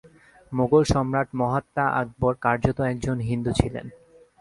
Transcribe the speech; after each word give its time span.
মোগল 0.51 0.83
সম্রাট 0.93 1.29
মহাত্মা 1.39 1.85
আকবর 2.01 2.33
কার্যত 2.45 2.77
একজন 2.91 3.17
হিন্দু 3.29 3.51
ছিলেন। 3.59 3.85